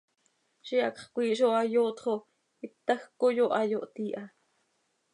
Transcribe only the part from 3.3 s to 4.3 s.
oo hayooht iiha.